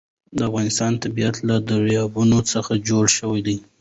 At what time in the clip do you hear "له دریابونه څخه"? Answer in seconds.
1.47-2.71